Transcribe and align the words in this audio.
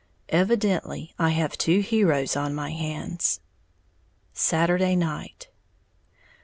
Evidently 0.29 1.13
I 1.19 1.29
have 1.29 1.59
two 1.59 1.81
heroes 1.81 2.35
on 2.35 2.55
my 2.55 2.71
hands! 2.71 3.39
_Saturday 4.33 4.97
Night. 4.97 5.49